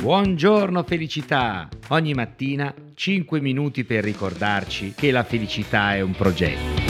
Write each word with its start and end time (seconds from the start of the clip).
Buongiorno 0.00 0.82
felicità! 0.82 1.68
Ogni 1.90 2.12
mattina 2.12 2.74
5 2.94 3.40
minuti 3.40 3.84
per 3.84 4.02
ricordarci 4.02 4.92
che 4.96 5.12
la 5.12 5.22
felicità 5.22 5.94
è 5.94 6.00
un 6.00 6.10
progetto. 6.10 6.82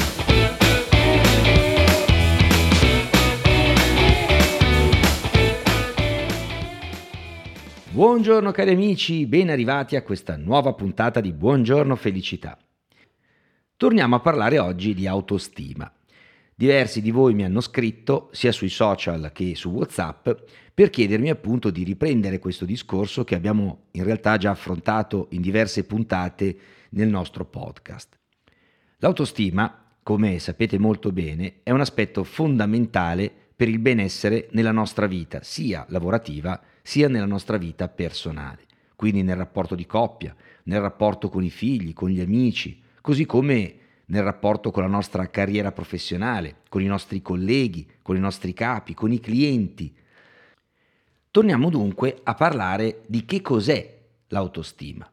Buongiorno 7.91 8.51
cari 8.53 8.71
amici, 8.71 9.27
ben 9.27 9.51
arrivati 9.51 9.97
a 9.97 10.03
questa 10.03 10.37
nuova 10.39 10.73
puntata 10.73 11.21
di 11.21 11.35
Buongiorno 11.35 11.95
Felicità. 11.95 12.57
Torniamo 13.77 14.17
a 14.17 14.21
parlare 14.21 14.59
oggi 14.59 14.95
di 14.95 15.07
autostima. 15.07 15.91
Diversi 16.59 17.03
di 17.03 17.11
voi 17.11 17.35
mi 17.35 17.45
hanno 17.45 17.61
scritto, 17.61 18.31
sia 18.33 18.51
sui 18.51 18.71
social 18.71 19.31
che 19.35 19.55
su 19.55 19.69
WhatsApp, 19.69 20.27
per 20.73 20.89
chiedermi 20.89 21.29
appunto 21.29 21.69
di 21.69 21.85
riprendere 21.85 22.39
questo 22.39 22.65
discorso 22.65 23.25
che 23.25 23.35
abbiamo 23.35 23.89
in 23.91 24.05
realtà 24.05 24.39
già 24.39 24.53
affrontato 24.53 25.27
in 25.33 25.43
diverse 25.43 25.85
puntate 25.85 26.57
nel 26.93 27.09
nostro 27.09 27.45
podcast. 27.45 28.19
L'autostima, 29.01 29.85
come 30.03 30.39
sapete 30.39 30.79
molto 30.79 31.13
bene, 31.13 31.57
è 31.63 31.73
un 31.73 31.81
aspetto 31.81 32.25
fondamentale 32.25 33.31
per 33.55 33.69
il 33.69 33.79
benessere 33.79 34.49
nella 34.53 34.73
nostra 34.73 35.07
vita, 35.07 35.43
sia 35.43 35.85
lavorativa 35.91 36.59
sia 36.81 37.09
nella 37.09 37.27
nostra 37.27 37.59
vita 37.59 37.87
personale, 37.89 38.65
quindi 38.97 39.23
nel 39.23 39.37
rapporto 39.37 39.75
di 39.75 39.85
coppia, 39.85 40.35
nel 40.63 40.81
rapporto 40.81 41.29
con 41.29 41.45
i 41.45 41.51
figli, 41.51 41.93
con 41.93 42.09
gli 42.09 42.21
amici, 42.21 42.81
così 43.03 43.27
come 43.27 43.75
nel 44.07 44.23
rapporto 44.23 44.71
con 44.71 44.83
la 44.83 44.89
nostra 44.89 45.29
carriera 45.29 45.73
professionale, 45.73 46.57
con 46.69 46.83
i 46.83 46.87
nostri 46.87 47.23
colleghi, 47.23 47.87
con 48.03 48.17
i 48.17 48.21
nostri 48.21 48.53
capi, 48.53 48.95
con 48.95 49.13
i 49.13 49.21
clienti. 49.21 49.95
Torniamo 51.31 51.71
dunque 51.71 52.21
a 52.23 52.35
parlare 52.35 53.03
di 53.07 53.25
che 53.25 53.41
cos'è 53.41 53.99
l'autostima. 54.29 55.09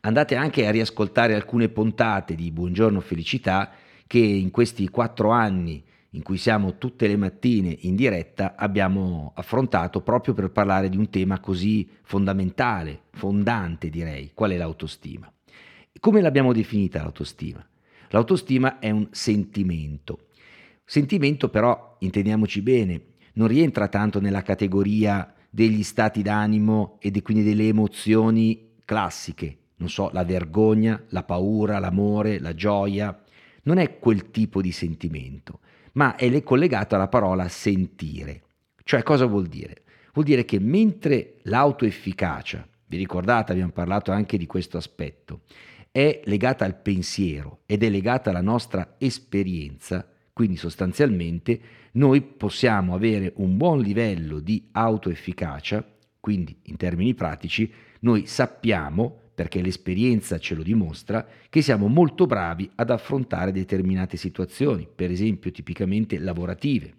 Andate 0.00 0.36
anche 0.36 0.66
a 0.66 0.70
riascoltare 0.70 1.34
alcune 1.34 1.68
puntate 1.68 2.34
di 2.34 2.50
Buongiorno 2.50 3.00
Felicità 3.00 3.72
che 4.06 4.18
in 4.18 4.50
questi 4.50 4.88
quattro 4.88 5.30
anni 5.30 5.82
in 6.10 6.22
cui 6.22 6.38
siamo 6.38 6.78
tutte 6.78 7.06
le 7.06 7.16
mattine 7.16 7.76
in 7.80 7.94
diretta, 7.94 8.54
abbiamo 8.56 9.32
affrontato 9.34 10.00
proprio 10.00 10.32
per 10.32 10.50
parlare 10.50 10.88
di 10.88 10.96
un 10.96 11.10
tema 11.10 11.40
così 11.40 11.86
fondamentale, 12.02 13.02
fondante 13.10 13.90
direi, 13.90 14.30
qual 14.32 14.52
è 14.52 14.56
l'autostima. 14.56 15.30
Come 16.06 16.20
l'abbiamo 16.20 16.52
definita 16.52 17.02
l'autostima? 17.02 17.68
L'autostima 18.10 18.78
è 18.78 18.90
un 18.90 19.08
sentimento. 19.10 20.28
Sentimento 20.84 21.48
però, 21.48 21.96
intendiamoci 21.98 22.62
bene, 22.62 23.02
non 23.32 23.48
rientra 23.48 23.88
tanto 23.88 24.20
nella 24.20 24.42
categoria 24.42 25.34
degli 25.50 25.82
stati 25.82 26.22
d'animo 26.22 26.98
e 27.00 27.10
quindi 27.22 27.42
delle 27.42 27.66
emozioni 27.66 28.74
classiche, 28.84 29.56
non 29.78 29.88
so, 29.88 30.10
la 30.12 30.22
vergogna, 30.22 31.02
la 31.08 31.24
paura, 31.24 31.80
l'amore, 31.80 32.38
la 32.38 32.54
gioia, 32.54 33.24
non 33.64 33.78
è 33.78 33.98
quel 33.98 34.30
tipo 34.30 34.62
di 34.62 34.70
sentimento 34.70 35.58
ma 35.94 36.14
è 36.14 36.42
collegato 36.44 36.94
alla 36.94 37.08
parola 37.08 37.48
sentire. 37.48 38.42
Cioè 38.84 39.02
cosa 39.02 39.26
vuol 39.26 39.48
dire? 39.48 39.82
Vuol 40.12 40.24
dire 40.24 40.44
che 40.44 40.60
mentre 40.60 41.38
l'autoefficacia, 41.42 42.64
vi 42.86 42.96
ricordate 42.96 43.50
abbiamo 43.50 43.72
parlato 43.72 44.12
anche 44.12 44.38
di 44.38 44.46
questo 44.46 44.76
aspetto, 44.76 45.40
è 45.96 46.20
legata 46.24 46.66
al 46.66 46.76
pensiero 46.76 47.60
ed 47.64 47.82
è 47.82 47.88
legata 47.88 48.28
alla 48.28 48.42
nostra 48.42 48.96
esperienza, 48.98 50.06
quindi 50.30 50.56
sostanzialmente 50.56 51.58
noi 51.92 52.20
possiamo 52.20 52.94
avere 52.94 53.32
un 53.36 53.56
buon 53.56 53.80
livello 53.80 54.38
di 54.40 54.68
autoefficacia, 54.72 55.82
quindi 56.20 56.54
in 56.64 56.76
termini 56.76 57.14
pratici 57.14 57.72
noi 58.00 58.26
sappiamo 58.26 59.30
perché 59.34 59.62
l'esperienza 59.62 60.38
ce 60.38 60.54
lo 60.54 60.62
dimostra, 60.62 61.26
che 61.48 61.62
siamo 61.62 61.88
molto 61.88 62.26
bravi 62.26 62.70
ad 62.74 62.90
affrontare 62.90 63.50
determinate 63.50 64.18
situazioni, 64.18 64.86
per 64.94 65.10
esempio 65.10 65.50
tipicamente 65.50 66.18
lavorative. 66.18 66.92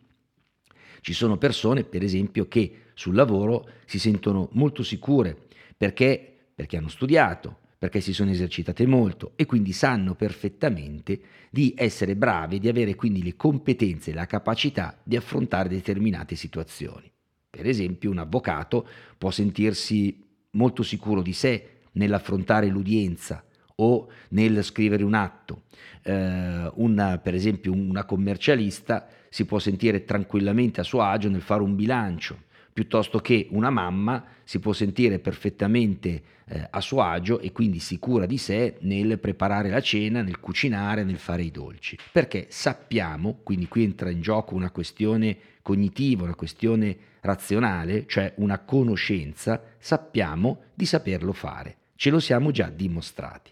Ci 1.02 1.14
sono 1.14 1.38
persone, 1.38 1.84
per 1.84 2.02
esempio, 2.02 2.48
che 2.48 2.86
sul 2.96 3.14
lavoro 3.14 3.70
si 3.86 4.00
sentono 4.00 4.50
molto 4.54 4.82
sicure 4.82 5.38
perché, 5.78 6.48
perché 6.56 6.78
hanno 6.78 6.90
studiato, 6.90 7.60
perché 7.78 8.02
si 8.02 8.14
sono 8.14 8.32
esercitate 8.32 8.86
molto 8.88 9.34
e 9.36 9.46
quindi 9.46 9.72
sanno 9.72 10.16
perfettamente 10.16 11.20
di 11.50 11.74
essere 11.78 12.16
bravi, 12.16 12.60
di 12.60 12.68
avere 12.68 12.96
quindi 12.96 13.22
le 13.24 13.36
competenze 13.36 14.12
e 14.12 14.14
la 14.14 14.26
capacità 14.26 14.98
di 15.04 15.16
affrontare 15.16 15.70
determinate 15.70 16.36
situazioni. 16.36 17.12
Per 17.50 17.68
esempio 17.68 18.12
un 18.12 18.18
avvocato 18.18 18.88
può 19.18 19.32
sentirsi 19.32 20.24
molto 20.52 20.84
sicuro 20.84 21.22
di 21.22 21.34
sé 21.34 21.70
nell'affrontare 21.94 22.68
l'udienza 22.68 23.44
o 23.76 24.08
nel 24.30 24.64
scrivere 24.64 25.04
un 25.04 25.14
atto. 25.14 25.64
Eh, 26.02 26.72
una, 26.76 27.18
per 27.20 27.36
esempio 27.36 27.72
una 27.74 28.06
commercialista 28.06 29.08
si 29.30 29.46
può 29.46 29.60
sentire 29.60 30.04
tranquillamente 30.04 30.80
a 30.82 30.84
suo 30.84 31.02
agio 31.02 31.30
nel 31.30 31.42
fare 31.42 31.62
un 31.62 31.76
bilancio, 31.76 32.46
piuttosto 32.78 33.18
che 33.18 33.48
una 33.50 33.72
mamma 33.72 34.24
si 34.44 34.60
può 34.60 34.72
sentire 34.72 35.18
perfettamente 35.18 36.22
eh, 36.46 36.68
a 36.70 36.80
suo 36.80 37.02
agio 37.02 37.40
e 37.40 37.52
quindi 37.52 37.80
sicura 37.80 38.28
di 38.28 38.38
sé 38.38 38.76
nel 38.82 39.18
preparare 39.18 39.70
la 39.70 39.82
cena, 39.82 40.22
nel 40.22 40.40
cucinare, 40.40 41.04
nel 41.04 41.18
fare 41.18 41.42
i 41.42 41.50
dolci. 41.50 41.98
Perché 42.12 42.46
sappiamo, 42.50 43.40
quindi 43.42 43.68
qui 43.68 43.84
entra 43.84 44.12
in 44.12 44.22
gioco 44.22 44.54
una 44.54 44.70
questione 44.70 45.38
cognitiva, 45.64 46.24
una 46.24 46.36
questione 46.36 46.96
razionale, 47.22 48.06
cioè 48.06 48.34
una 48.38 48.60
conoscenza, 48.60 49.62
sappiamo 49.80 50.62
di 50.76 50.86
saperlo 50.86 51.34
fare 51.34 51.78
ce 51.98 52.12
lo 52.12 52.20
siamo 52.20 52.52
già 52.52 52.70
dimostrati. 52.70 53.52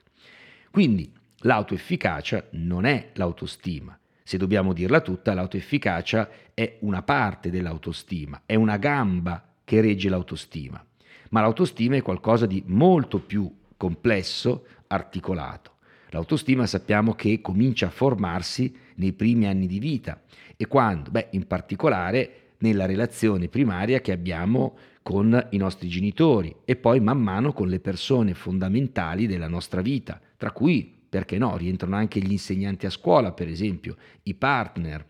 Quindi 0.72 1.12
l'autoefficacia 1.40 2.46
non 2.52 2.86
è 2.86 3.10
l'autostima. 3.14 3.98
Se 4.28 4.38
dobbiamo 4.38 4.74
dirla 4.74 5.02
tutta, 5.02 5.36
l'autoefficacia 5.36 6.28
è 6.56 6.78
una 6.80 7.04
parte 7.04 7.52
dell'autostima, 7.52 8.42
è 8.48 8.56
una 8.56 8.78
gamba 8.78 9.52
che 9.64 9.82
regge 9.82 10.10
l'autostima. 10.10 10.84
Ma 11.30 11.42
l'autostima 11.42 11.96
è 11.96 12.02
qualcosa 12.02 12.48
di 12.48 12.64
molto 12.66 13.20
più 13.20 13.56
complesso, 13.78 14.66
articolato. 14.88 15.74
L'autostima 16.10 16.66
sappiamo 16.66 17.14
che 17.14 17.40
comincia 17.40 17.86
a 17.86 17.92
formarsi 17.92 18.76
nei 18.96 19.14
primi 19.14 19.46
anni 19.46 19.68
di 19.68 19.78
vita 19.78 20.20
e 20.58 20.66
quando? 20.66 21.12
Beh, 21.12 21.28
in 21.34 21.46
particolare 21.46 22.54
nella 22.60 22.88
relazione 22.88 23.48
primaria 23.48 24.02
che 24.02 24.12
abbiamo 24.12 24.76
con 25.04 25.50
i 25.52 25.58
nostri 25.58 25.88
genitori 25.88 26.56
e 26.66 26.76
poi 26.76 27.00
man 27.00 27.22
mano 27.22 27.54
con 27.54 27.68
le 27.68 27.80
persone 27.80 28.34
fondamentali 28.34 29.28
della 29.28 29.48
nostra 29.48 29.82
vita, 29.82 30.20
tra 30.36 30.50
cui, 30.50 30.95
perché 31.16 31.38
no, 31.38 31.56
rientrano 31.56 31.96
anche 31.96 32.20
gli 32.20 32.34
insegnanti 32.34 32.86
a 32.86 32.90
scuola, 32.90 33.32
per 33.32 33.48
esempio, 33.48 33.96
i 34.24 34.34
partner. 34.34 35.08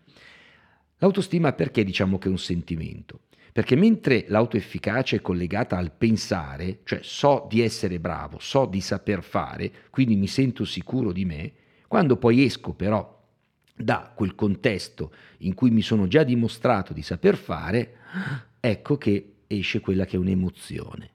L'autostima 0.97 1.51
perché 1.53 1.83
diciamo 1.83 2.19
che 2.19 2.27
è 2.27 2.31
un 2.31 2.37
sentimento? 2.37 3.21
Perché 3.51 3.75
mentre 3.75 4.25
l'autoefficacia 4.27 5.15
è 5.15 5.21
collegata 5.21 5.77
al 5.77 5.91
pensare, 5.91 6.81
cioè 6.83 6.99
so 7.01 7.47
di 7.49 7.59
essere 7.61 7.99
bravo, 7.99 8.37
so 8.37 8.67
di 8.67 8.81
saper 8.81 9.23
fare, 9.23 9.71
quindi 9.89 10.15
mi 10.15 10.27
sento 10.27 10.63
sicuro 10.63 11.11
di 11.11 11.25
me, 11.25 11.53
quando 11.87 12.17
poi 12.17 12.43
esco 12.43 12.73
però 12.73 13.23
da 13.75 14.13
quel 14.15 14.35
contesto 14.35 15.11
in 15.39 15.55
cui 15.55 15.71
mi 15.71 15.81
sono 15.81 16.05
già 16.05 16.21
dimostrato 16.21 16.93
di 16.93 17.01
saper 17.01 17.35
fare, 17.35 17.95
ecco 18.59 18.95
che 18.99 19.37
esce 19.47 19.79
quella 19.79 20.05
che 20.05 20.17
è 20.17 20.19
un'emozione. 20.19 21.09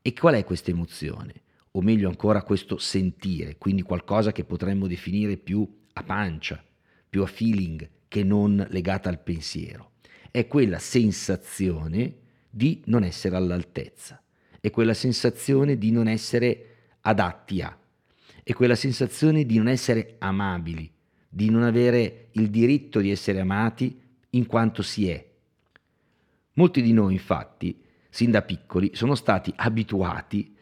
E 0.00 0.14
qual 0.14 0.36
è 0.36 0.44
questa 0.44 0.70
emozione? 0.70 1.34
O 1.72 1.80
meglio 1.80 2.08
ancora 2.08 2.42
questo 2.42 2.78
sentire, 2.78 3.56
quindi 3.58 3.82
qualcosa 3.82 4.32
che 4.32 4.44
potremmo 4.44 4.86
definire 4.86 5.36
più 5.36 5.66
a 5.94 6.02
pancia, 6.02 6.62
più 7.08 7.22
a 7.22 7.26
feeling 7.26 7.88
che 8.08 8.22
non 8.24 8.66
legata 8.70 9.08
al 9.08 9.20
pensiero. 9.20 9.92
È 10.30 10.46
quella 10.46 10.78
sensazione 10.78 12.16
di 12.50 12.82
non 12.86 13.04
essere 13.04 13.36
all'altezza, 13.36 14.22
è 14.60 14.70
quella 14.70 14.94
sensazione 14.94 15.78
di 15.78 15.90
non 15.90 16.08
essere 16.08 16.66
adatti 17.00 17.62
a, 17.62 17.78
è 18.42 18.52
quella 18.52 18.74
sensazione 18.74 19.44
di 19.44 19.56
non 19.56 19.68
essere 19.68 20.16
amabili, 20.18 20.90
di 21.28 21.50
non 21.50 21.62
avere 21.62 22.28
il 22.32 22.50
diritto 22.50 23.00
di 23.00 23.10
essere 23.10 23.40
amati 23.40 24.00
in 24.30 24.46
quanto 24.46 24.82
si 24.82 25.08
è, 25.08 25.32
Molti 26.54 26.82
di 26.82 26.92
noi, 26.92 27.14
infatti, 27.14 27.82
sin 28.10 28.30
da 28.30 28.42
piccoli, 28.42 28.90
sono 28.92 29.14
stati 29.14 29.52
abituati, 29.56 30.54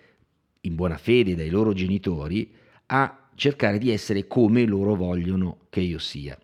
in 0.63 0.75
buona 0.75 0.97
fede 0.97 1.35
dai 1.35 1.49
loro 1.49 1.73
genitori, 1.73 2.51
a 2.87 3.29
cercare 3.35 3.79
di 3.79 3.91
essere 3.91 4.27
come 4.27 4.67
loro 4.67 4.95
vogliono 4.95 5.61
che 5.71 5.81
io 5.81 5.99
sia. 5.99 6.39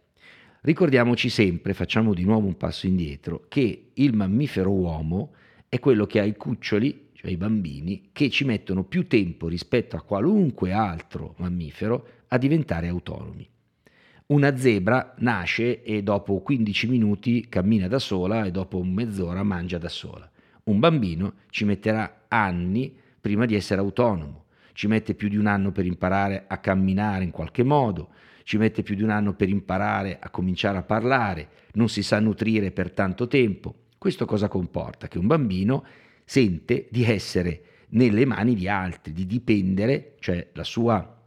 Ricordiamoci 0.63 1.29
sempre, 1.29 1.75
facciamo 1.75 2.15
di 2.15 2.25
nuovo 2.25 2.47
un 2.47 2.57
passo 2.57 2.87
indietro, 2.87 3.45
che 3.49 3.91
il 3.93 4.15
mammifero 4.15 4.71
uomo 4.71 5.35
è 5.69 5.79
quello 5.79 6.07
che 6.07 6.21
ha 6.21 6.25
i 6.25 6.37
cuccioli, 6.37 7.09
cioè 7.13 7.31
i 7.31 7.37
bambini, 7.37 8.09
che 8.13 8.31
ci 8.31 8.45
mettono 8.45 8.85
più 8.85 9.07
tempo 9.07 9.49
rispetto 9.49 9.97
a 9.97 10.03
qualunque 10.03 10.73
altro 10.73 11.35
mammifero 11.39 12.09
a 12.29 12.39
diventare 12.39 12.89
autonomi. 12.89 13.49
Una 14.27 14.57
zebra 14.57 15.15
nasce 15.19 15.85
e 15.85 16.03
dopo 16.03 16.41
15 16.41 16.89
minuti 16.89 17.47
cammina 17.49 17.87
da 17.87 18.01
sola 18.01 18.45
e 18.45 18.51
dopo 18.51 18.83
mezz'ora 18.83 19.45
mangia 19.45 19.79
da 19.79 19.89
sola. 19.89 20.29
Un 20.65 20.81
bambino 20.81 21.35
ci 21.51 21.65
metterà 21.65 22.25
anni 22.27 22.93
prima 23.27 23.45
di 23.45 23.57
essere 23.57 23.81
autonomo, 23.81 24.45
ci 24.73 24.87
mette 24.87 25.15
più 25.15 25.29
di 25.29 25.37
un 25.37 25.47
anno 25.47 25.73
per 25.73 25.85
imparare 25.85 26.45
a 26.47 26.59
camminare 26.59 27.25
in 27.25 27.33
qualche 27.33 27.65
modo, 27.65 28.11
ci 28.45 28.57
mette 28.57 28.85
più 28.85 28.95
di 28.95 29.03
un 29.03 29.11
anno 29.11 29.35
per 29.35 29.49
imparare 29.49 30.19
a 30.21 30.31
cominciare 30.31 30.79
a 30.79 30.85
parlare, 30.85 31.49
non 31.73 31.89
si 31.89 32.05
sa 32.05 32.21
nutrire 32.21 32.71
per 32.71 32.93
tanto 32.93 33.27
tempo. 33.27 33.87
Questo 33.99 34.27
cosa 34.27 34.47
comporta? 34.47 35.09
Che 35.09 35.19
un 35.19 35.27
bambino 35.27 35.85
sente 36.25 36.87
di 36.89 37.03
essere 37.03 37.63
nelle 37.89 38.25
mani 38.27 38.55
di 38.55 38.69
altri, 38.69 39.13
di 39.13 39.27
dipendere, 39.27 40.15
cioè 40.21 40.51
la 40.53 40.63
sua, 40.63 41.21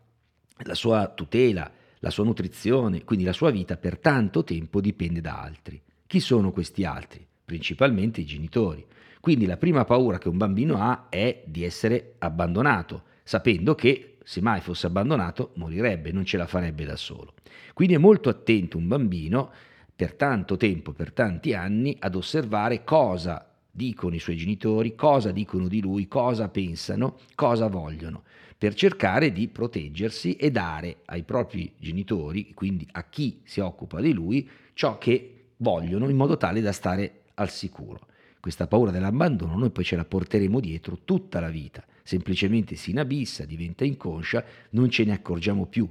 la 0.55 0.75
sua 0.75 1.09
tutela, 1.09 1.69
la 1.99 2.09
sua 2.11 2.23
nutrizione, 2.23 3.03
quindi 3.03 3.25
la 3.25 3.33
sua 3.33 3.51
vita 3.51 3.75
per 3.75 3.97
tanto 3.97 4.45
tempo 4.45 4.79
dipende 4.79 5.19
da 5.19 5.41
altri. 5.41 5.81
Chi 6.07 6.21
sono 6.21 6.53
questi 6.53 6.85
altri? 6.85 7.27
Principalmente 7.43 8.21
i 8.21 8.25
genitori. 8.25 8.85
Quindi 9.19 9.45
la 9.45 9.57
prima 9.57 9.85
paura 9.85 10.17
che 10.17 10.29
un 10.29 10.37
bambino 10.37 10.81
ha 10.81 11.07
è 11.09 11.43
di 11.45 11.63
essere 11.63 12.15
abbandonato, 12.19 13.03
sapendo 13.23 13.75
che 13.75 14.17
se 14.23 14.41
mai 14.41 14.61
fosse 14.61 14.87
abbandonato 14.87 15.51
morirebbe, 15.55 16.11
non 16.11 16.25
ce 16.25 16.37
la 16.37 16.47
farebbe 16.47 16.85
da 16.85 16.95
solo. 16.95 17.33
Quindi 17.73 17.95
è 17.95 17.97
molto 17.97 18.29
attento 18.29 18.77
un 18.77 18.87
bambino 18.87 19.51
per 19.95 20.13
tanto 20.13 20.55
tempo, 20.55 20.93
per 20.93 21.11
tanti 21.11 21.53
anni, 21.53 21.95
ad 21.99 22.15
osservare 22.15 22.83
cosa 22.83 23.45
dicono 23.69 24.15
i 24.15 24.19
suoi 24.19 24.37
genitori, 24.37 24.95
cosa 24.95 25.31
dicono 25.31 25.67
di 25.67 25.81
lui, 25.81 26.07
cosa 26.07 26.47
pensano, 26.49 27.17
cosa 27.35 27.67
vogliono 27.67 28.23
per 28.59 28.73
cercare 28.73 29.31
di 29.31 29.47
proteggersi 29.47 30.35
e 30.35 30.51
dare 30.51 30.97
ai 31.05 31.23
propri 31.23 31.71
genitori, 31.77 32.53
quindi 32.53 32.85
a 32.91 33.05
chi 33.05 33.39
si 33.45 33.61
occupa 33.61 34.01
di 34.01 34.11
lui, 34.11 34.47
ciò 34.73 34.97
che 34.97 35.51
vogliono 35.57 36.09
in 36.09 36.17
modo 36.17 36.35
tale 36.35 36.59
da 36.59 36.73
stare 36.73 37.21
al 37.35 37.49
sicuro. 37.49 38.07
Questa 38.39 38.67
paura 38.67 38.91
dell'abbandono 38.91 39.57
noi 39.57 39.69
poi 39.69 39.83
ce 39.83 39.95
la 39.97 40.05
porteremo 40.05 40.59
dietro 40.59 40.99
tutta 41.03 41.39
la 41.39 41.49
vita, 41.49 41.83
semplicemente 42.03 42.75
si 42.75 42.91
inabissa, 42.91 43.43
diventa 43.43 43.83
inconscia, 43.83 44.43
non 44.71 44.89
ce 44.89 45.03
ne 45.03 45.11
accorgiamo 45.11 45.65
più, 45.65 45.89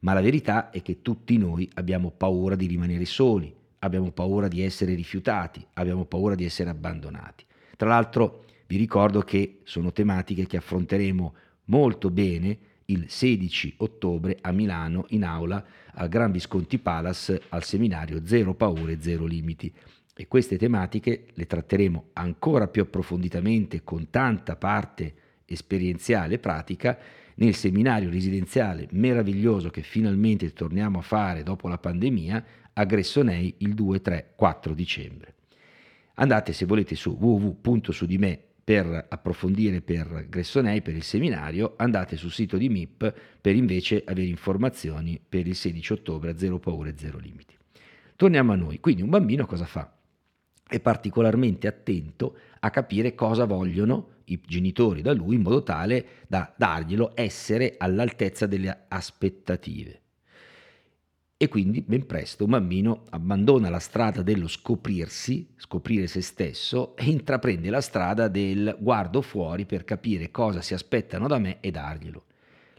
ma 0.00 0.14
la 0.14 0.22
verità 0.22 0.70
è 0.70 0.80
che 0.80 1.02
tutti 1.02 1.36
noi 1.36 1.68
abbiamo 1.74 2.10
paura 2.10 2.56
di 2.56 2.66
rimanere 2.66 3.04
soli, 3.04 3.54
abbiamo 3.80 4.12
paura 4.12 4.48
di 4.48 4.62
essere 4.62 4.94
rifiutati, 4.94 5.64
abbiamo 5.74 6.06
paura 6.06 6.34
di 6.34 6.44
essere 6.44 6.70
abbandonati. 6.70 7.44
Tra 7.76 7.88
l'altro 7.88 8.44
vi 8.66 8.76
ricordo 8.76 9.20
che 9.20 9.60
sono 9.64 9.92
tematiche 9.92 10.46
che 10.46 10.56
affronteremo 10.56 11.34
molto 11.66 12.10
bene 12.10 12.58
il 12.86 13.04
16 13.08 13.74
ottobre 13.78 14.38
a 14.40 14.52
Milano 14.52 15.04
in 15.10 15.24
aula 15.24 15.64
al 15.92 16.08
Gran 16.08 16.32
Visconti 16.32 16.78
Palace 16.78 17.42
al 17.50 17.62
seminario 17.62 18.22
Zero 18.24 18.54
paure, 18.54 19.00
zero 19.00 19.26
limiti. 19.26 19.72
E 20.20 20.28
queste 20.28 20.58
tematiche 20.58 21.28
le 21.32 21.46
tratteremo 21.46 22.10
ancora 22.12 22.68
più 22.68 22.82
approfonditamente 22.82 23.82
con 23.82 24.10
tanta 24.10 24.54
parte 24.54 25.14
esperienziale 25.46 26.34
e 26.34 26.38
pratica 26.38 26.98
nel 27.36 27.54
seminario 27.54 28.10
residenziale 28.10 28.86
meraviglioso 28.90 29.70
che 29.70 29.80
finalmente 29.80 30.52
torniamo 30.52 30.98
a 30.98 31.00
fare 31.00 31.42
dopo 31.42 31.68
la 31.68 31.78
pandemia 31.78 32.44
a 32.74 32.84
Gressonei 32.84 33.54
il 33.60 33.72
2, 33.72 34.02
3, 34.02 34.32
4 34.36 34.74
dicembre. 34.74 35.34
Andate 36.16 36.52
se 36.52 36.66
volete 36.66 36.96
su 36.96 37.16
www.sudime.com 37.18 38.48
per 38.62 39.06
approfondire 39.08 39.80
per 39.80 40.26
Gressonei, 40.28 40.82
per 40.82 40.94
il 40.94 41.02
seminario, 41.02 41.74
andate 41.78 42.16
sul 42.18 42.30
sito 42.30 42.58
di 42.58 42.68
MIP 42.68 43.12
per 43.40 43.56
invece 43.56 44.04
avere 44.06 44.28
informazioni 44.28 45.18
per 45.26 45.46
il 45.46 45.56
16 45.56 45.94
ottobre 45.94 46.30
a 46.30 46.36
Zero 46.36 46.58
Paure, 46.58 46.94
Zero 46.96 47.18
Limiti. 47.18 47.56
Torniamo 48.14 48.52
a 48.52 48.56
noi. 48.56 48.78
Quindi 48.80 49.00
un 49.00 49.08
bambino 49.08 49.46
cosa 49.46 49.64
fa? 49.64 49.90
È 50.70 50.80
particolarmente 50.80 51.66
attento 51.66 52.36
a 52.60 52.70
capire 52.70 53.14
cosa 53.14 53.44
vogliono 53.44 54.20
i 54.26 54.40
genitori 54.46 55.02
da 55.02 55.12
lui 55.12 55.34
in 55.34 55.42
modo 55.42 55.62
tale 55.62 56.06
da 56.28 56.54
darglielo 56.56 57.12
essere 57.14 57.74
all'altezza 57.76 58.46
delle 58.46 58.84
aspettative 58.86 60.00
e 61.42 61.48
quindi 61.48 61.80
ben 61.80 62.04
presto 62.04 62.44
un 62.44 62.50
bambino 62.50 63.04
abbandona 63.08 63.70
la 63.70 63.78
strada 63.78 64.20
dello 64.20 64.46
scoprirsi, 64.46 65.54
scoprire 65.56 66.06
se 66.06 66.20
stesso 66.20 66.94
e 66.96 67.04
intraprende 67.04 67.70
la 67.70 67.80
strada 67.80 68.28
del 68.28 68.76
guardo 68.78 69.22
fuori 69.22 69.64
per 69.64 69.84
capire 69.84 70.30
cosa 70.30 70.60
si 70.60 70.74
aspettano 70.74 71.26
da 71.28 71.38
me 71.38 71.56
e 71.60 71.70
darglielo. 71.70 72.24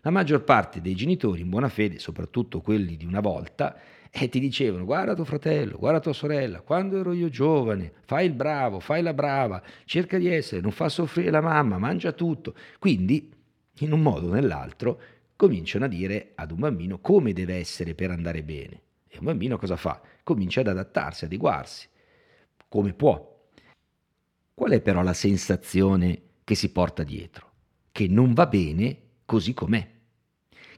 La 0.01 0.11
maggior 0.11 0.44
parte 0.44 0.79
dei 0.79 0.94
genitori 0.94 1.41
in 1.41 1.49
buona 1.49 1.69
fede, 1.69 1.97
soprattutto 1.97 2.61
quelli 2.61 2.97
di 2.97 3.05
una 3.05 3.19
volta, 3.19 3.75
eh, 4.13 4.27
ti 4.27 4.39
dicevano 4.41 4.83
guarda 4.83 5.15
tuo 5.15 5.23
fratello, 5.23 5.77
guarda 5.77 6.01
tua 6.01 6.13
sorella, 6.13 6.59
quando 6.59 6.99
ero 6.99 7.13
io 7.13 7.29
giovane, 7.29 7.93
fai 8.03 8.25
il 8.25 8.33
bravo, 8.33 8.81
fai 8.81 9.01
la 9.01 9.13
brava, 9.13 9.63
cerca 9.85 10.17
di 10.17 10.27
essere, 10.27 10.61
non 10.61 10.71
fa 10.71 10.89
soffrire 10.89 11.31
la 11.31 11.39
mamma, 11.39 11.77
mangia 11.77 12.11
tutto. 12.11 12.53
Quindi, 12.77 13.31
in 13.79 13.93
un 13.93 14.01
modo 14.01 14.27
o 14.27 14.33
nell'altro, 14.33 14.99
cominciano 15.37 15.85
a 15.85 15.87
dire 15.87 16.33
ad 16.35 16.51
un 16.51 16.59
bambino 16.59 16.99
come 16.99 17.31
deve 17.31 17.55
essere 17.55 17.95
per 17.95 18.11
andare 18.11 18.43
bene. 18.43 18.81
E 19.07 19.17
un 19.17 19.25
bambino 19.25 19.57
cosa 19.57 19.77
fa? 19.77 20.01
Comincia 20.23 20.59
ad 20.59 20.67
adattarsi, 20.67 21.25
adeguarsi, 21.25 21.87
come 22.67 22.93
può. 22.93 23.29
Qual 24.53 24.71
è 24.71 24.81
però 24.81 25.01
la 25.01 25.13
sensazione 25.13 26.21
che 26.43 26.55
si 26.55 26.69
porta 26.71 27.03
dietro? 27.03 27.49
Che 27.93 28.07
non 28.07 28.33
va 28.33 28.45
bene 28.45 28.97
così 29.25 29.53
com'è, 29.53 29.89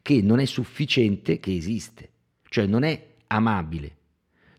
che 0.03 0.21
non 0.21 0.39
è 0.39 0.45
sufficiente 0.45 1.39
che 1.39 1.56
esiste, 1.56 2.09
cioè 2.50 2.68
non 2.68 2.83
è 2.83 3.12
amabile, 3.33 3.97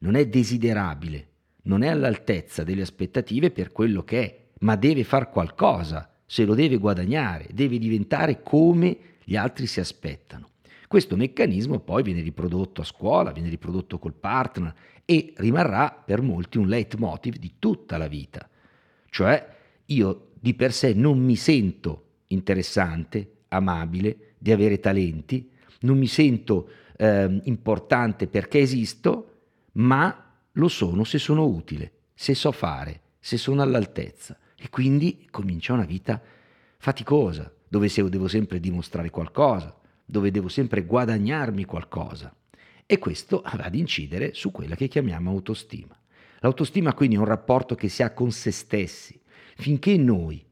non 0.00 0.16
è 0.16 0.26
desiderabile, 0.26 1.28
non 1.62 1.82
è 1.82 1.88
all'altezza 1.88 2.64
delle 2.64 2.82
aspettative 2.82 3.50
per 3.50 3.72
quello 3.72 4.02
che 4.02 4.20
è, 4.22 4.42
ma 4.60 4.76
deve 4.76 5.04
far 5.04 5.30
qualcosa, 5.30 6.10
se 6.26 6.44
lo 6.44 6.54
deve 6.54 6.76
guadagnare, 6.76 7.48
deve 7.52 7.78
diventare 7.78 8.42
come 8.42 8.96
gli 9.24 9.36
altri 9.36 9.66
si 9.66 9.80
aspettano. 9.80 10.50
Questo 10.88 11.16
meccanismo 11.16 11.80
poi 11.80 12.02
viene 12.02 12.20
riprodotto 12.20 12.80
a 12.80 12.84
scuola, 12.84 13.32
viene 13.32 13.48
riprodotto 13.48 13.98
col 13.98 14.14
partner 14.14 14.74
e 15.04 15.32
rimarrà 15.36 15.90
per 15.90 16.20
molti 16.20 16.58
un 16.58 16.68
leitmotiv 16.68 17.36
di 17.36 17.54
tutta 17.58 17.96
la 17.96 18.08
vita. 18.08 18.48
Cioè 19.08 19.56
io 19.86 20.30
di 20.38 20.54
per 20.54 20.72
sé 20.72 20.92
non 20.94 21.18
mi 21.18 21.36
sento 21.36 22.02
interessante, 22.28 23.44
amabile, 23.48 24.34
di 24.38 24.52
avere 24.52 24.78
talenti, 24.80 25.50
non 25.80 25.98
mi 25.98 26.06
sento 26.06 26.68
eh, 26.96 27.40
importante 27.44 28.26
perché 28.26 28.60
esisto, 28.60 29.30
ma 29.72 30.32
lo 30.52 30.68
sono 30.68 31.04
se 31.04 31.18
sono 31.18 31.44
utile, 31.44 31.92
se 32.14 32.34
so 32.34 32.52
fare, 32.52 33.00
se 33.18 33.36
sono 33.36 33.62
all'altezza. 33.62 34.38
E 34.56 34.70
quindi 34.70 35.26
comincia 35.30 35.72
una 35.72 35.84
vita 35.84 36.20
faticosa, 36.78 37.52
dove 37.68 37.90
devo 38.08 38.28
sempre 38.28 38.60
dimostrare 38.60 39.10
qualcosa, 39.10 39.76
dove 40.04 40.30
devo 40.30 40.48
sempre 40.48 40.84
guadagnarmi 40.84 41.64
qualcosa. 41.64 42.34
E 42.86 42.98
questo 42.98 43.42
va 43.56 43.64
ad 43.64 43.74
incidere 43.74 44.34
su 44.34 44.50
quella 44.50 44.74
che 44.74 44.88
chiamiamo 44.88 45.30
autostima. 45.30 45.98
L'autostima 46.40 46.92
quindi 46.92 47.16
è 47.16 47.18
un 47.18 47.24
rapporto 47.24 47.74
che 47.74 47.88
si 47.88 48.02
ha 48.02 48.12
con 48.12 48.30
se 48.30 48.50
stessi. 48.50 49.18
Finché 49.56 49.96
noi 49.96 50.44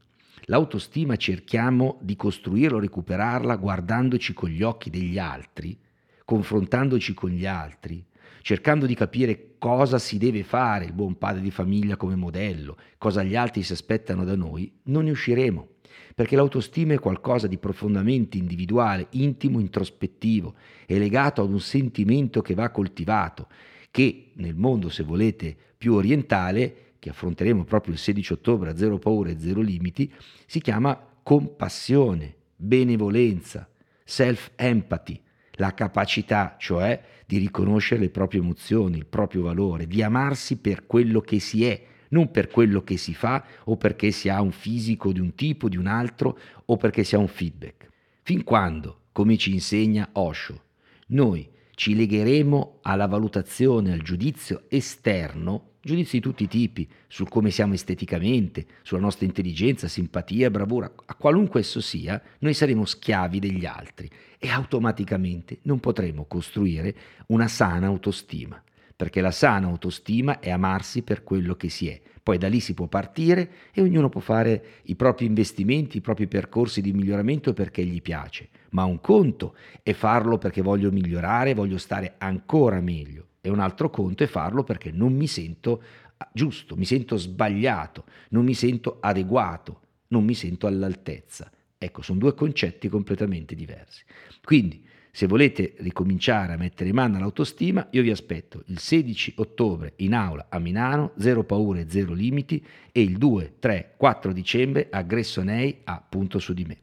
l'autostima 0.45 1.15
cerchiamo 1.15 1.99
di 2.01 2.15
costruirla 2.15 2.77
o 2.77 2.79
recuperarla 2.79 3.55
guardandoci 3.55 4.33
con 4.33 4.49
gli 4.49 4.63
occhi 4.63 4.89
degli 4.89 5.19
altri, 5.19 5.77
confrontandoci 6.25 7.13
con 7.13 7.29
gli 7.29 7.45
altri, 7.45 8.03
cercando 8.41 8.85
di 8.85 8.95
capire 8.95 9.55
cosa 9.57 9.99
si 9.99 10.17
deve 10.17 10.43
fare 10.43 10.85
il 10.85 10.93
buon 10.93 11.17
padre 11.17 11.41
di 11.41 11.51
famiglia 11.51 11.95
come 11.97 12.15
modello, 12.15 12.77
cosa 12.97 13.23
gli 13.23 13.35
altri 13.35 13.63
si 13.63 13.73
aspettano 13.73 14.23
da 14.23 14.35
noi, 14.35 14.71
non 14.83 15.05
ne 15.05 15.11
usciremo 15.11 15.67
perché 16.15 16.35
l'autostima 16.35 16.93
è 16.93 16.99
qualcosa 16.99 17.47
di 17.47 17.57
profondamente 17.57 18.37
individuale, 18.37 19.07
intimo, 19.11 19.59
introspettivo, 19.59 20.55
è 20.85 20.97
legato 20.97 21.41
ad 21.41 21.49
un 21.49 21.59
sentimento 21.59 22.41
che 22.41 22.53
va 22.53 22.69
coltivato, 22.69 23.47
che 23.89 24.31
nel 24.35 24.55
mondo, 24.55 24.89
se 24.89 25.03
volete, 25.03 25.55
più 25.77 25.95
orientale, 25.95 26.93
che 26.99 27.09
affronteremo 27.09 27.63
proprio 27.63 27.93
il 27.93 27.99
16 27.99 28.33
ottobre 28.33 28.69
a 28.69 28.77
Zero 28.77 28.97
Paure 28.97 29.31
e 29.31 29.39
Zero 29.39 29.61
Limiti, 29.61 30.11
si 30.45 30.61
chiama 30.61 30.97
compassione, 31.23 32.35
benevolenza, 32.55 33.67
self-empathy, 34.03 35.21
la 35.57 35.73
capacità, 35.73 36.55
cioè, 36.57 37.01
di 37.25 37.37
riconoscere 37.37 38.01
le 38.01 38.09
proprie 38.09 38.41
emozioni, 38.41 38.97
il 38.97 39.05
proprio 39.05 39.43
valore, 39.43 39.87
di 39.87 40.01
amarsi 40.01 40.57
per 40.57 40.85
quello 40.85 41.21
che 41.21 41.39
si 41.39 41.65
è, 41.65 41.81
non 42.09 42.31
per 42.31 42.47
quello 42.47 42.83
che 42.83 42.97
si 42.97 43.13
fa 43.13 43.43
o 43.65 43.77
perché 43.77 44.11
si 44.11 44.29
ha 44.29 44.41
un 44.41 44.51
fisico 44.51 45.11
di 45.11 45.19
un 45.19 45.33
tipo, 45.35 45.67
di 45.67 45.77
un 45.77 45.87
altro 45.87 46.37
o 46.65 46.77
perché 46.77 47.03
si 47.03 47.15
ha 47.15 47.19
un 47.19 47.27
feedback. 47.27 47.89
Fin 48.21 48.43
quando, 48.43 49.01
come 49.11 49.37
ci 49.37 49.51
insegna 49.51 50.09
Osho, 50.13 50.61
noi 51.07 51.49
ci 51.75 51.95
legheremo 51.95 52.79
alla 52.83 53.07
valutazione, 53.07 53.91
al 53.91 54.01
giudizio 54.01 54.63
esterno, 54.69 55.71
giudizi 55.85 56.15
di 56.15 56.21
tutti 56.21 56.43
i 56.43 56.47
tipi, 56.47 56.87
su 57.07 57.25
come 57.25 57.51
siamo 57.51 57.73
esteticamente, 57.73 58.65
sulla 58.83 59.01
nostra 59.01 59.25
intelligenza, 59.25 59.89
simpatia, 59.89 60.49
bravura, 60.49 60.89
a 61.05 61.15
qualunque 61.15 61.59
esso 61.59 61.81
sia, 61.81 62.21
noi 62.39 62.53
saremo 62.53 62.85
schiavi 62.85 63.37
degli 63.39 63.65
altri 63.65 64.09
e 64.39 64.47
automaticamente 64.47 65.59
non 65.63 65.81
potremo 65.81 66.23
costruire 66.23 66.95
una 67.27 67.49
sana 67.49 67.87
autostima, 67.87 68.63
perché 68.95 69.19
la 69.19 69.31
sana 69.31 69.67
autostima 69.67 70.39
è 70.39 70.51
amarsi 70.51 71.01
per 71.01 71.21
quello 71.21 71.55
che 71.55 71.67
si 71.67 71.89
è. 71.89 71.99
Poi 72.23 72.37
da 72.37 72.47
lì 72.47 72.61
si 72.61 72.73
può 72.73 72.87
partire 72.87 73.51
e 73.73 73.81
ognuno 73.81 74.07
può 74.07 74.21
fare 74.21 74.65
i 74.83 74.95
propri 74.95 75.25
investimenti, 75.25 75.97
i 75.97 76.01
propri 76.01 76.27
percorsi 76.27 76.79
di 76.79 76.93
miglioramento 76.93 77.51
perché 77.51 77.83
gli 77.83 78.01
piace. 78.01 78.47
Ma 78.69 78.85
un 78.85 79.01
conto 79.01 79.53
è 79.83 79.91
farlo 79.91 80.37
perché 80.37 80.61
voglio 80.61 80.89
migliorare, 80.93 81.53
voglio 81.53 81.77
stare 81.77 82.15
ancora 82.19 82.79
meglio 82.79 83.27
e 83.45 83.49
un 83.49 83.59
altro 83.59 83.89
conto 83.89 84.23
è 84.23 84.27
farlo 84.27 84.63
perché 84.63 84.89
non 84.89 85.13
mi 85.13 85.27
sento 85.27 85.83
giusto, 86.31 86.77
mi 86.77 86.85
sento 86.85 87.17
sbagliato, 87.17 88.05
non 88.29 88.45
mi 88.45 88.53
sento 88.53 88.99
adeguato, 89.01 89.81
non 90.07 90.23
mi 90.23 90.33
sento 90.33 90.65
all'altezza. 90.65 91.51
Ecco, 91.77 92.01
sono 92.01 92.19
due 92.19 92.35
concetti 92.35 92.87
completamente 92.87 93.53
diversi. 93.53 94.05
Quindi, 94.41 94.87
se 95.11 95.27
volete 95.27 95.73
ricominciare 95.79 96.53
a 96.53 96.57
mettere 96.57 96.87
in 96.87 96.95
mano 96.95 97.19
l'autostima, 97.19 97.85
io 97.91 98.01
vi 98.01 98.11
aspetto 98.11 98.63
il 98.67 98.79
16 98.79 99.33
ottobre 99.35 99.91
in 99.97 100.13
aula 100.13 100.45
a 100.47 100.57
Milano, 100.59 101.11
zero 101.17 101.43
paure, 101.43 101.89
zero 101.89 102.13
limiti, 102.13 102.65
e 102.93 103.01
il 103.01 103.17
2, 103.17 103.55
3, 103.59 103.95
4 103.97 104.31
dicembre 104.31 104.87
a 104.89 105.01
Gressonei 105.01 105.81
a 105.83 106.01
Punto 106.07 106.39
su 106.39 106.53
di 106.53 106.63
me. 106.63 106.77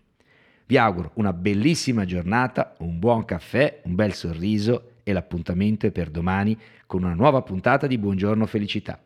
Vi 0.67 0.77
auguro 0.77 1.13
una 1.15 1.33
bellissima 1.33 2.05
giornata, 2.05 2.77
un 2.81 2.99
buon 2.99 3.25
caffè, 3.25 3.81
un 3.85 3.95
bel 3.95 4.13
sorriso 4.13 4.90
e 5.11 5.13
l'appuntamento 5.13 5.87
è 5.87 5.91
per 5.91 6.11
domani 6.11 6.59
con 6.87 7.03
una 7.03 7.15
nuova 7.15 7.43
puntata 7.43 7.87
di 7.87 7.99
Buongiorno 7.99 8.47
Felicità. 8.47 8.99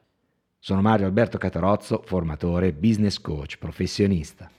Sono 0.58 0.80
Mario 0.80 1.06
Alberto 1.06 1.36
Catarozzo, 1.36 2.02
formatore, 2.04 2.72
business 2.72 3.18
coach, 3.18 3.58
professionista. 3.58 4.50